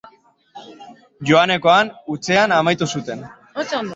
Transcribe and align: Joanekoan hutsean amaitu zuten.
Joanekoan 1.31 1.93
hutsean 2.09 2.57
amaitu 2.59 2.91
zuten. 2.97 3.25